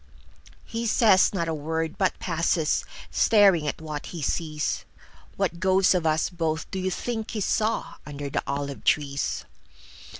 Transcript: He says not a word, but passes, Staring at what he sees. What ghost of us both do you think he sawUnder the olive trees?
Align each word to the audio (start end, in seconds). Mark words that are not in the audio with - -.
He 0.65 0.87
says 0.87 1.31
not 1.31 1.47
a 1.47 1.53
word, 1.53 1.95
but 1.95 2.17
passes, 2.17 2.85
Staring 3.11 3.67
at 3.67 3.79
what 3.79 4.07
he 4.07 4.23
sees. 4.23 4.83
What 5.37 5.59
ghost 5.59 5.93
of 5.93 6.07
us 6.07 6.27
both 6.31 6.65
do 6.71 6.79
you 6.79 6.89
think 6.89 7.29
he 7.29 7.39
sawUnder 7.39 8.33
the 8.33 8.41
olive 8.47 8.83
trees? 8.83 9.45